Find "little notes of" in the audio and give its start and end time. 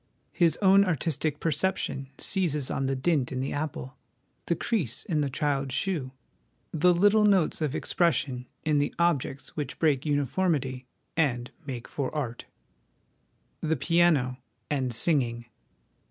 6.91-7.75